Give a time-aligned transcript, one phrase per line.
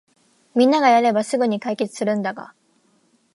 [0.55, 2.55] みんながやればすぐに解決するんだが